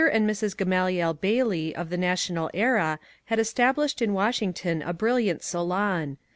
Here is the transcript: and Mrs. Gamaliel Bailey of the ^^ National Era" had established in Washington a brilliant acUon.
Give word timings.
and 0.11 0.27
Mrs. 0.27 0.57
Gamaliel 0.57 1.13
Bailey 1.13 1.75
of 1.75 1.91
the 1.91 1.97
^^ 1.97 1.99
National 1.99 2.49
Era" 2.55 2.97
had 3.25 3.37
established 3.37 4.01
in 4.01 4.13
Washington 4.13 4.81
a 4.81 4.93
brilliant 4.93 5.41
acUon. 5.41 6.17